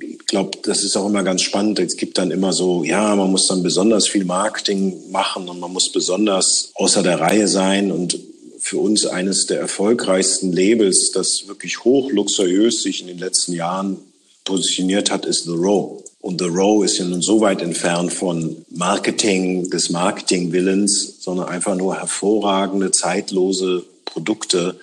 [0.00, 1.80] ich glaube, das ist auch immer ganz spannend.
[1.80, 5.72] Es gibt dann immer so, ja, man muss dann besonders viel Marketing machen und man
[5.72, 7.90] muss besonders außer der Reihe sein.
[7.90, 8.20] Und
[8.60, 13.98] für uns eines der erfolgreichsten Labels, das wirklich hochluxuriös sich in den letzten Jahren
[14.44, 16.02] positioniert hat, ist The Row.
[16.20, 21.74] Und The Row ist ja nun so weit entfernt von Marketing, des Marketingwillens, sondern einfach
[21.74, 24.78] nur hervorragende, zeitlose Produkte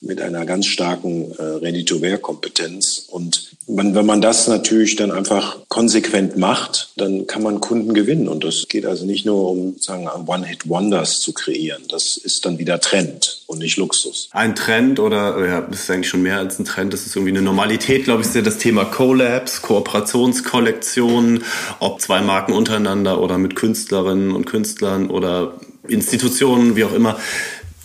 [0.00, 3.06] mit einer ganz starken äh, Ready-to-Wear-Kompetenz.
[3.08, 8.28] Und man, wenn man das natürlich dann einfach konsequent macht, dann kann man Kunden gewinnen.
[8.28, 11.82] Und das geht also nicht nur um, sagen, One-Hit-Wonders zu kreieren.
[11.88, 14.28] Das ist dann wieder Trend und nicht Luxus.
[14.32, 16.92] Ein Trend oder, ja, das ist eigentlich schon mehr als ein Trend.
[16.92, 21.42] Das ist irgendwie eine Normalität, glaube ich, ist ja das Thema Collabs, Kooperationskollektionen,
[21.80, 25.54] ob zwei Marken untereinander oder mit Künstlerinnen und Künstlern oder
[25.88, 27.18] Institutionen, wie auch immer.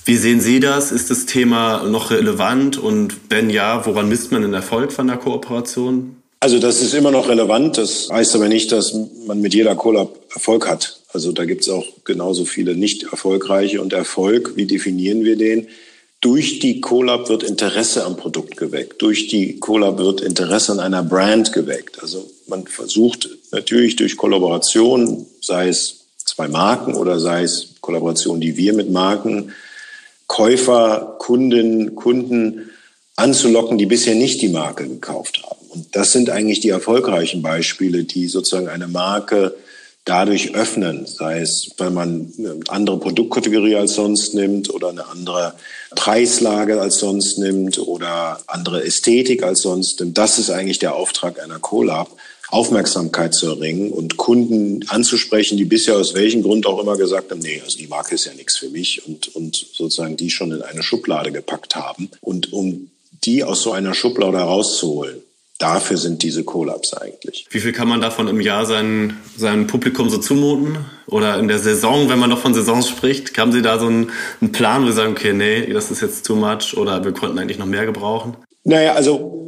[0.05, 0.91] Wie sehen Sie das?
[0.91, 2.77] Ist das Thema noch relevant?
[2.77, 6.15] Und wenn ja, woran misst man den Erfolg von der Kooperation?
[6.39, 7.77] Also das ist immer noch relevant.
[7.77, 8.95] Das heißt aber nicht, dass
[9.27, 10.99] man mit jeder Collab Erfolg hat.
[11.13, 13.79] Also da gibt es auch genauso viele nicht erfolgreiche.
[13.79, 15.67] Und Erfolg, wie definieren wir den?
[16.19, 19.01] Durch die Collab wird Interesse am Produkt geweckt.
[19.03, 22.01] Durch die Collab wird Interesse an einer Brand geweckt.
[22.01, 28.57] Also man versucht natürlich durch Kollaboration, sei es zwei Marken oder sei es Kollaboration, die
[28.57, 29.51] wir mit Marken
[30.31, 32.69] Käufer, Kundinnen, Kunden
[33.17, 35.59] anzulocken, die bisher nicht die Marke gekauft haben.
[35.67, 39.57] Und das sind eigentlich die erfolgreichen Beispiele, die sozusagen eine Marke
[40.05, 45.53] dadurch öffnen, sei es, weil man eine andere Produktkategorie als sonst nimmt oder eine andere
[45.95, 50.17] Preislage als sonst nimmt oder andere Ästhetik als sonst nimmt.
[50.17, 52.09] Das ist eigentlich der Auftrag einer Collab,
[52.51, 57.39] Aufmerksamkeit zu erringen und Kunden anzusprechen, die bisher aus welchem Grund auch immer gesagt haben,
[57.39, 60.61] nee, also die Marke ist ja nichts für mich und, und sozusagen die schon in
[60.61, 62.09] eine Schublade gepackt haben.
[62.19, 62.91] Und um
[63.23, 65.21] die aus so einer Schublade rauszuholen,
[65.61, 67.45] dafür sind diese Collabs eigentlich.
[67.51, 70.79] Wie viel kann man davon im Jahr sein, seinem Publikum so zumuten?
[71.07, 74.11] Oder in der Saison, wenn man noch von Saisons spricht, haben Sie da so einen,
[74.41, 77.37] einen Plan, wo Sie sagen, okay, nee, das ist jetzt too much oder wir konnten
[77.37, 78.35] eigentlich noch mehr gebrauchen?
[78.63, 79.40] Naja, also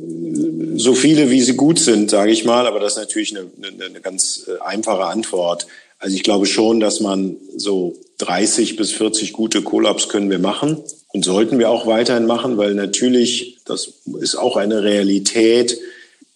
[0.75, 3.85] so viele, wie sie gut sind, sage ich mal, aber das ist natürlich eine, eine,
[3.85, 5.67] eine ganz äh, einfache Antwort.
[5.99, 10.77] Also ich glaube schon, dass man so 30 bis 40 gute Collabs können wir machen
[11.13, 15.77] und sollten wir auch weiterhin machen, weil natürlich, das ist auch eine Realität,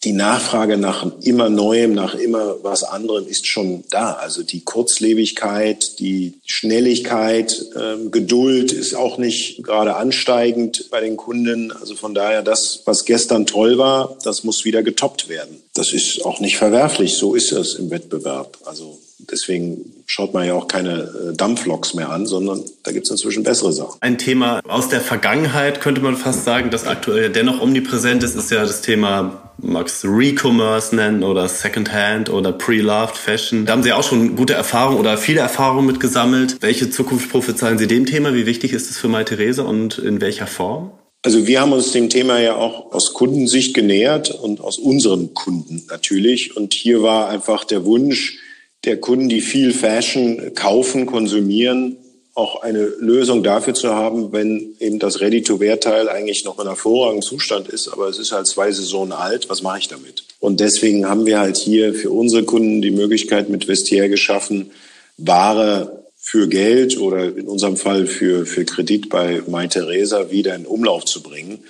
[0.03, 4.13] die Nachfrage nach immer Neuem, nach immer was anderem ist schon da.
[4.13, 11.71] Also die Kurzlebigkeit, die Schnelligkeit, ähm, Geduld ist auch nicht gerade ansteigend bei den Kunden.
[11.71, 15.63] Also von daher, das, was gestern toll war, das muss wieder getoppt werden.
[15.73, 17.15] Das ist auch nicht verwerflich.
[17.15, 18.59] So ist es im Wettbewerb.
[18.65, 18.99] Also
[19.31, 23.43] deswegen schaut man ja auch keine äh, Dampfloks mehr an, sondern da gibt es inzwischen
[23.43, 23.97] bessere Sachen.
[24.01, 28.51] Ein Thema aus der Vergangenheit könnte man fast sagen, das aktuell dennoch omnipräsent ist, ist
[28.51, 33.65] ja das Thema magst Re-Commerce nennen oder Secondhand oder Pre-Loved Fashion.
[33.65, 36.57] Da haben Sie auch schon gute Erfahrungen oder viele Erfahrungen mit gesammelt.
[36.61, 38.33] Welche Zukunft prophezeien Sie dem Thema?
[38.33, 40.91] Wie wichtig ist es für Mai Therese und in welcher Form?
[41.23, 45.83] Also wir haben uns dem Thema ja auch aus Kundensicht genähert und aus unseren Kunden
[45.89, 46.55] natürlich.
[46.55, 48.37] Und hier war einfach der Wunsch,
[48.85, 51.97] der Kunden, die viel Fashion kaufen, konsumieren,
[52.37, 57.67] auch eine Lösung dafür zu haben, wenn eben das Ready-to-Wear-Teil eigentlich noch in hervorragendem Zustand
[57.67, 60.23] ist, aber es ist halt zwei Saisonen alt, was mache ich damit?
[60.39, 64.69] Und deswegen haben wir halt hier für unsere Kunden die Möglichkeit mit Vestiaire geschaffen,
[65.17, 70.67] Ware für Geld oder in unserem Fall für, für Kredit bei My Theresa wieder in
[70.67, 71.63] Umlauf zu bringen.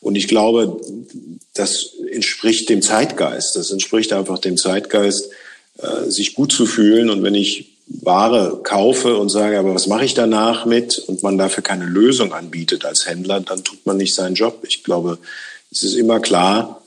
[0.00, 0.80] Und ich glaube,
[1.54, 3.56] das entspricht dem Zeitgeist.
[3.56, 5.30] Das entspricht einfach dem Zeitgeist,
[5.82, 7.10] äh, sich gut zu fühlen.
[7.10, 11.38] Und wenn ich Ware kaufe und sage, aber was mache ich danach mit und man
[11.38, 14.64] dafür keine Lösung anbietet als Händler, dann tut man nicht seinen Job.
[14.66, 15.18] Ich glaube,
[15.72, 16.80] es ist immer klar,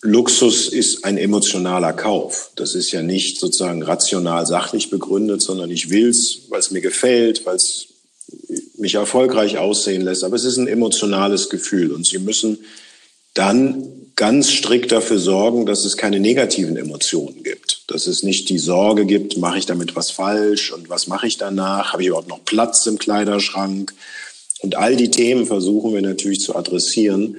[0.00, 2.52] Luxus ist ein emotionaler Kauf.
[2.54, 7.44] Das ist ja nicht sozusagen rational sachlich begründet, sondern ich will's, weil es mir gefällt,
[7.44, 7.88] weil es
[8.76, 10.22] mich erfolgreich aussehen lässt.
[10.22, 12.58] Aber es ist ein emotionales Gefühl und Sie müssen
[13.34, 17.67] dann ganz strikt dafür sorgen, dass es keine negativen Emotionen gibt.
[17.88, 21.38] Dass es nicht die Sorge gibt, mache ich damit was falsch und was mache ich
[21.38, 21.92] danach?
[21.92, 23.94] Habe ich überhaupt noch Platz im Kleiderschrank?
[24.60, 27.36] Und all die Themen versuchen wir natürlich zu adressieren.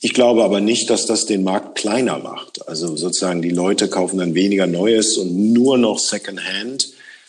[0.00, 2.66] Ich glaube aber nicht, dass das den Markt kleiner macht.
[2.68, 6.88] Also sozusagen die Leute kaufen dann weniger Neues und nur noch Secondhand.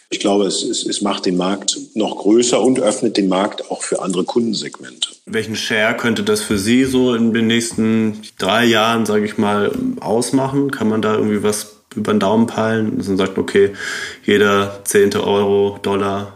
[0.10, 3.81] Ich glaube, es, es, es macht den Markt noch größer und öffnet den Markt auch
[3.81, 5.10] für andere Kundensegmente.
[5.25, 9.71] Welchen Share könnte das für Sie so in den nächsten drei Jahren, sage ich mal,
[9.99, 10.71] ausmachen?
[10.71, 13.71] Kann man da irgendwie was über den Daumen peilen, man sagt, okay,
[14.26, 16.34] jeder zehnte Euro, Dollar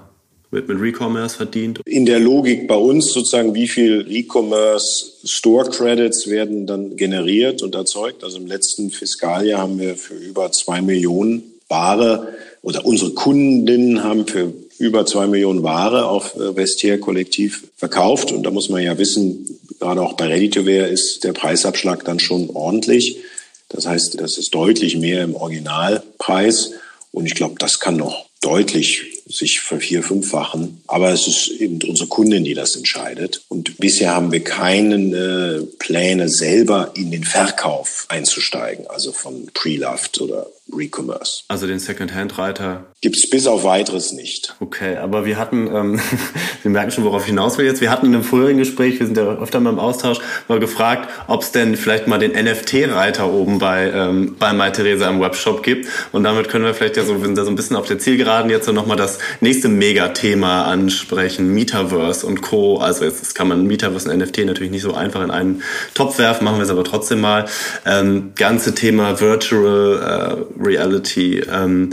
[0.51, 1.79] wird mit Recommerce verdient?
[1.85, 7.73] In der Logik bei uns sozusagen, wie viel Recommerce Store Credits werden dann generiert und
[7.73, 8.23] erzeugt?
[8.23, 12.27] Also im letzten Fiskaljahr haben wir für über zwei Millionen Ware
[12.61, 18.31] oder unsere Kundinnen haben für über zwei Millionen Ware auf äh, Vestiaire Kollektiv verkauft.
[18.31, 22.49] Und da muss man ja wissen, gerade auch bei Ready-to-Wear ist der Preisabschlag dann schon
[22.49, 23.19] ordentlich.
[23.73, 26.71] Das heißt, das ist deutlich mehr im Originalpreis.
[27.11, 30.81] Und ich glaube, das kann noch deutlich sich vervier, fünffachen.
[30.87, 33.43] Aber es ist eben unsere Kundin, die das entscheidet.
[33.47, 40.21] Und bisher haben wir keine äh, Pläne, selber in den Verkauf einzusteigen, also von Pre-Loved
[40.21, 41.43] oder Recommerce.
[41.47, 42.85] Also den Second-Hand-Reiter?
[43.01, 44.55] Gibt es bis auf weiteres nicht.
[44.59, 45.99] Okay, aber wir hatten, ähm,
[46.61, 47.81] wir merken schon, worauf ich hinaus will jetzt.
[47.81, 51.09] Wir hatten in einem früheren Gespräch, wir sind ja öfter mal im Austausch, mal gefragt,
[51.27, 55.87] ob es denn vielleicht mal den NFT-Reiter oben bei, ähm, bei MyTheresa im Webshop gibt.
[56.11, 57.99] Und damit können wir vielleicht ja so, wir sind da so ein bisschen auf der
[57.99, 62.77] Zielgeraden jetzt so nochmal das nächste Megathema ansprechen, Metaverse und Co.
[62.77, 65.63] Also jetzt kann man Metaverse und NFT natürlich nicht so einfach in einen
[65.95, 67.45] Topf werfen, machen wir es aber trotzdem mal.
[67.85, 71.91] Ähm, ganze Thema Virtual äh, Reality, ähm,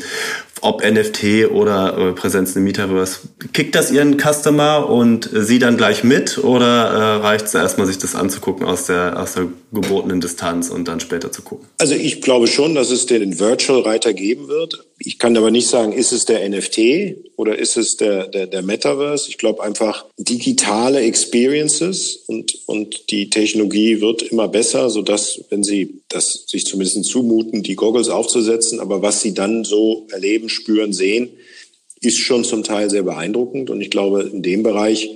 [0.61, 3.21] ob NFT oder äh, Präsenz im Metaverse.
[3.53, 7.99] Kickt das Ihren Customer und Sie dann gleich mit oder äh, reicht es erstmal, sich
[7.99, 11.67] das anzugucken aus der, aus der gebotenen Distanz und dann später zu gucken?
[11.79, 14.88] Also ich glaube schon, dass es den Virtual-Reiter geben wird.
[15.01, 18.63] Ich kann aber nicht sagen, ist es der NFT oder ist es der, der, der
[18.63, 19.29] Metaverse?
[19.29, 26.01] Ich glaube einfach digitale Experiences und, und die Technologie wird immer besser, sodass, wenn Sie
[26.09, 31.31] das sich zumindest zumuten, die Goggles aufzusetzen, aber was Sie dann so erleben, spüren, sehen,
[32.01, 33.71] ist schon zum Teil sehr beeindruckend.
[33.71, 35.11] Und ich glaube, in dem Bereich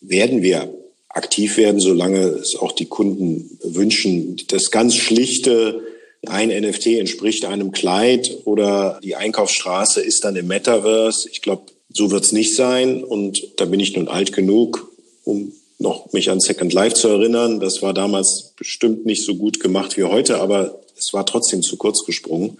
[0.00, 0.72] werden wir
[1.08, 4.36] aktiv werden, solange es auch die Kunden wünschen.
[4.48, 5.82] Das ganz schlichte,
[6.26, 11.28] ein NFT entspricht einem Kleid oder die Einkaufsstraße ist dann im Metaverse.
[11.30, 13.04] Ich glaube, so wird es nicht sein.
[13.04, 14.92] Und da bin ich nun alt genug,
[15.24, 17.60] um noch mich an Second Life zu erinnern.
[17.60, 21.76] Das war damals bestimmt nicht so gut gemacht wie heute, aber es war trotzdem zu
[21.76, 22.58] kurz gesprungen.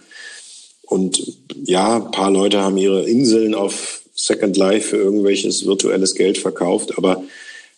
[0.83, 1.21] Und
[1.65, 6.97] ja, ein paar Leute haben ihre Inseln auf Second Life für irgendwelches virtuelles Geld verkauft,
[6.97, 7.23] aber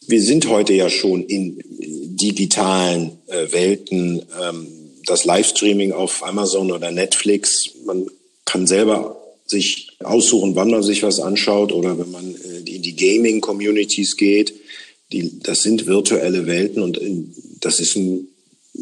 [0.07, 1.61] wir sind heute ja schon in
[2.15, 4.23] digitalen äh, Welten.
[4.41, 8.07] Ähm, das Livestreaming auf Amazon oder Netflix, man
[8.45, 12.95] kann selber sich aussuchen, wann man sich was anschaut oder wenn man äh, in die
[12.95, 14.53] Gaming-Communities geht.
[15.11, 18.27] Die, das sind virtuelle Welten und in, das ist ein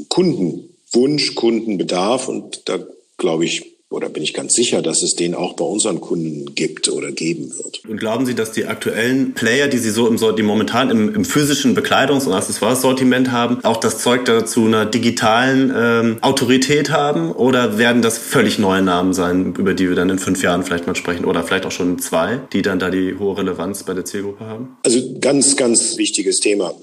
[0.07, 2.85] Kundenwunsch, Kundenbedarf und da
[3.17, 6.89] glaube ich, oder bin ich ganz sicher, dass es den auch bei unseren Kunden gibt
[6.89, 7.81] oder geben wird.
[7.87, 11.25] Und glauben Sie, dass die aktuellen Player, die Sie so im, die momentan im, im
[11.25, 17.31] physischen Bekleidungs- und Accessoires-Sortiment haben, auch das Zeug dazu einer digitalen ähm, Autorität haben?
[17.31, 20.85] Oder werden das völlig neue Namen sein, über die wir dann in fünf Jahren vielleicht
[20.85, 21.25] mal sprechen?
[21.25, 24.77] Oder vielleicht auch schon zwei, die dann da die hohe Relevanz bei der Zielgruppe haben?
[24.83, 26.75] Also ganz, ganz wichtiges Thema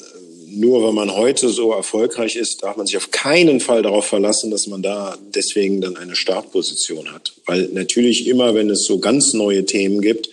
[0.57, 4.51] nur weil man heute so erfolgreich ist, darf man sich auf keinen Fall darauf verlassen,
[4.51, 7.35] dass man da deswegen dann eine Startposition hat.
[7.45, 10.31] Weil natürlich immer, wenn es so ganz neue Themen gibt,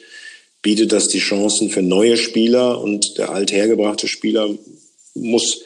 [0.62, 4.50] bietet das die Chancen für neue Spieler und der althergebrachte Spieler
[5.14, 5.62] muss,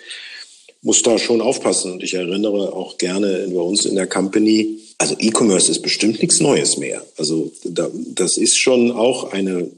[0.82, 1.92] muss da schon aufpassen.
[1.92, 6.40] Und ich erinnere auch gerne bei uns in der Company, also E-Commerce ist bestimmt nichts
[6.40, 7.06] Neues mehr.
[7.18, 9.70] Also da, das ist schon auch eine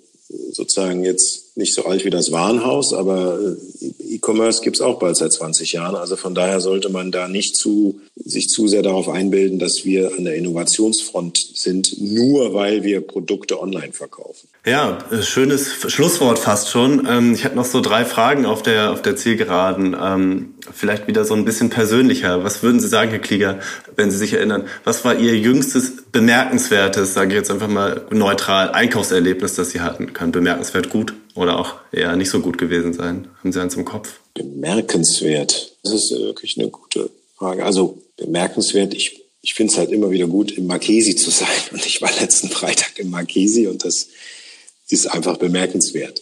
[0.51, 5.31] sozusagen jetzt nicht so alt wie das Warenhaus, aber äh, E-Commerce gibt's auch bald seit
[5.31, 5.95] 20 Jahren.
[5.95, 10.11] Also von daher sollte man da nicht zu, sich zu sehr darauf einbilden, dass wir
[10.17, 14.47] an der Innovationsfront sind, nur weil wir Produkte online verkaufen.
[14.65, 17.07] Ja, äh, schönes Schlusswort fast schon.
[17.07, 19.95] Ähm, ich hätte noch so drei Fragen auf der, auf der Zielgeraden.
[20.01, 22.43] Ähm, vielleicht wieder so ein bisschen persönlicher.
[22.43, 23.59] Was würden Sie sagen, Herr Klieger,
[23.95, 24.63] wenn Sie sich erinnern?
[24.85, 30.13] Was war Ihr jüngstes bemerkenswertes, sage ich jetzt einfach mal neutral, Einkaufserlebnis, das Sie hatten?
[30.13, 33.29] Kann bemerkenswert gut oder auch eher nicht so gut gewesen sein.
[33.39, 34.19] Haben Sie eins im Kopf?
[34.33, 35.77] Bemerkenswert.
[35.83, 37.63] Das ist wirklich eine gute Frage.
[37.63, 41.47] Also bemerkenswert, ich, ich finde es halt immer wieder gut, im Marchesi zu sein.
[41.71, 44.09] Und ich war letzten Freitag im Marchesi und das
[44.89, 46.21] ist einfach bemerkenswert.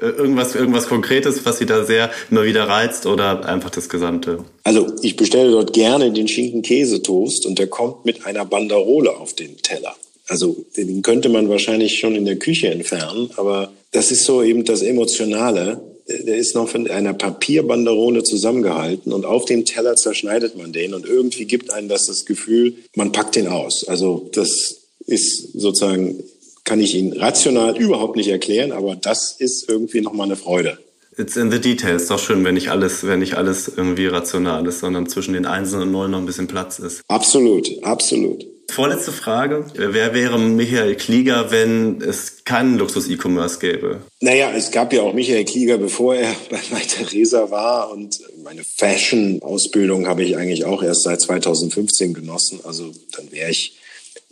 [0.00, 4.44] irgendwas, irgendwas Konkretes, was Sie da sehr immer wieder reizt oder einfach das Gesamte?
[4.62, 9.56] Also ich bestelle dort gerne den Schinken-Käse-Toast und der kommt mit einer Banderole auf den
[9.58, 9.96] Teller.
[10.28, 14.64] Also den könnte man wahrscheinlich schon in der Küche entfernen, aber das ist so eben
[14.64, 15.80] das Emotionale.
[16.08, 21.06] Der ist noch von einer Papierbanderole zusammengehalten und auf dem Teller zerschneidet man den und
[21.06, 23.88] irgendwie gibt einem das das Gefühl, man packt den aus.
[23.88, 26.22] Also das ist sozusagen,
[26.64, 30.78] kann ich Ihnen rational überhaupt nicht erklären, aber das ist irgendwie nochmal eine Freude.
[31.16, 32.08] It's in the details.
[32.08, 35.80] Doch schön, wenn nicht alles, wenn nicht alles irgendwie rational ist, sondern zwischen den Einsen
[35.80, 37.02] und Nullen noch ein bisschen Platz ist.
[37.08, 38.44] Absolut, absolut.
[38.74, 39.66] Vorletzte Frage.
[39.76, 44.00] Wer wäre Michael Klieger, wenn es keinen Luxus-E-Commerce gäbe?
[44.18, 47.92] Naja, es gab ja auch Michael Klieger, bevor er bei Theresa war.
[47.92, 52.62] Und meine Fashion-Ausbildung habe ich eigentlich auch erst seit 2015 genossen.
[52.64, 53.76] Also dann wäre ich,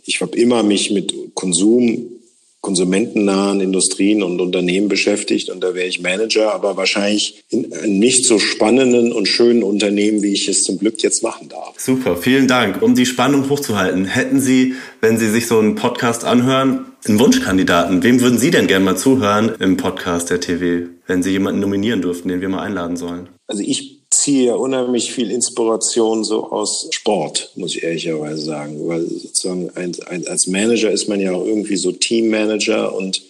[0.03, 2.09] ich habe immer mich mit Konsum
[2.63, 8.39] konsumentennahen Industrien und Unternehmen beschäftigt und da wäre ich Manager, aber wahrscheinlich in nicht so
[8.39, 11.73] spannenden und schönen Unternehmen, wie ich es zum Glück jetzt machen darf.
[11.77, 12.81] Super, vielen Dank.
[12.81, 18.01] Um die Spannung hochzuhalten, hätten Sie, wenn Sie sich so einen Podcast anhören, einen Wunschkandidaten?
[18.01, 22.01] Wem würden Sie denn gerne mal zuhören im Podcast der TV, wenn Sie jemanden nominieren
[22.01, 23.27] dürften, den wir mal einladen sollen?
[23.45, 28.87] Also ich ziehe unheimlich viel Inspiration so aus Sport, muss ich ehrlicherweise sagen.
[28.87, 33.21] Weil sozusagen ein, ein, als Manager ist man ja auch irgendwie so Teammanager und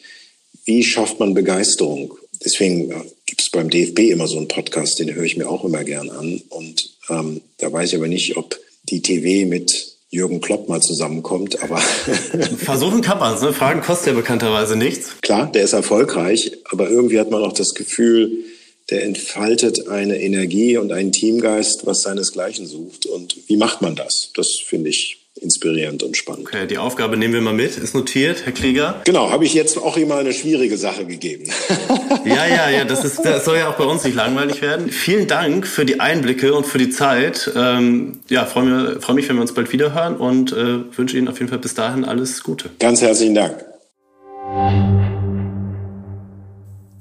[0.65, 2.13] wie schafft man Begeisterung?
[2.45, 2.89] Deswegen
[3.25, 6.10] gibt es beim DFB immer so einen Podcast, den höre ich mir auch immer gern
[6.12, 6.41] an.
[6.49, 11.63] Und ähm, da weiß ich aber nicht, ob die TV mit Jürgen Klopp mal zusammenkommt,
[11.63, 11.77] aber
[12.58, 13.41] versuchen kann man es.
[13.41, 13.51] Ne?
[13.51, 15.19] Fragen kostet ja bekannterweise nichts.
[15.21, 18.46] Klar, der ist erfolgreich, aber irgendwie hat man auch das Gefühl,
[18.90, 23.06] der entfaltet eine Energie und einen Teamgeist, was seinesgleichen sucht.
[23.06, 24.31] Und wie macht man das?
[24.36, 26.48] Das finde ich inspirierend und spannend.
[26.48, 27.77] Okay, die Aufgabe nehmen wir mal mit.
[27.77, 29.02] Ist notiert, Herr Klieger?
[29.06, 31.46] Genau, habe ich jetzt auch immer eine schwierige Sache gegeben.
[32.25, 34.92] ja, ja, ja, das, ist, das soll ja auch bei uns nicht langweilig werden.
[34.92, 37.52] Vielen Dank für die Einblicke und für die Zeit.
[37.56, 41.17] Ähm, ja, freue mich, freu mich, wenn wir uns bald wieder hören und äh, wünsche
[41.17, 42.69] Ihnen auf jeden Fall bis dahin alles Gute.
[42.79, 43.65] Ganz herzlichen Dank.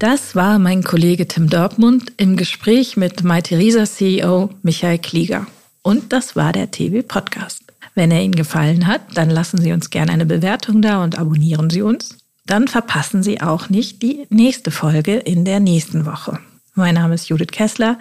[0.02, 5.46] Das war mein Kollege Tim Dortmund im Gespräch mit MyTheresa CEO Michael Klieger.
[5.82, 7.62] Und das war der TV Podcast.
[7.94, 11.70] Wenn er Ihnen gefallen hat, dann lassen Sie uns gerne eine Bewertung da und abonnieren
[11.70, 12.18] Sie uns.
[12.46, 16.40] Dann verpassen Sie auch nicht die nächste Folge in der nächsten Woche.
[16.74, 17.96] Mein Name ist Judith Kessler.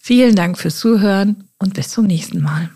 [0.00, 2.68] Vielen Dank fürs Zuhören und bis zum nächsten Mal.